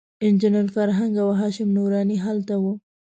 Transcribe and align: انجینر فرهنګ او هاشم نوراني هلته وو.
انجینر 0.25 0.67
فرهنګ 0.75 1.13
او 1.23 1.29
هاشم 1.39 1.69
نوراني 1.77 2.17
هلته 2.25 2.53
وو. 2.63 2.73